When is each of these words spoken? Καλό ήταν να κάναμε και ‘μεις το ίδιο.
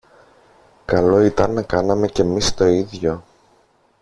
Καλό 0.85 1.21
ήταν 1.25 1.53
να 1.53 1.61
κάναμε 1.61 2.07
και 2.07 2.23
‘μεις 2.23 2.53
το 2.53 2.65
ίδιο. 2.65 3.23